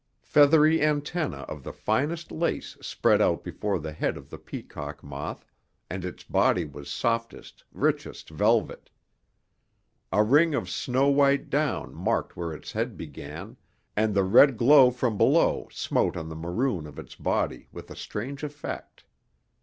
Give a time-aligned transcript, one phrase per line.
[0.23, 5.45] Feathery antennae of the finest lace spread out before the head of the peacock moth,
[5.91, 8.89] and its body was softest, richest velvet.
[10.11, 13.57] A ring of snow white down marked where its head began,
[13.95, 17.95] and the red glow from below smote on the maroon of its body with a
[17.95, 19.03] strange effect.